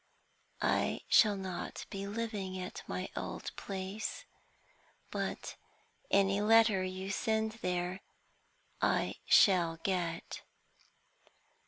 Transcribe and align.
I 0.63 1.01
shall 1.09 1.35
not 1.35 1.85
be 1.91 2.07
living 2.07 2.57
at 2.59 2.81
the 2.87 3.09
old 3.15 3.51
place, 3.55 4.25
but 5.11 5.57
any 6.09 6.41
letter 6.41 6.83
you 6.83 7.11
send 7.11 7.59
there 7.61 8.01
I 8.81 9.17
shall 9.27 9.77
get. 9.83 10.41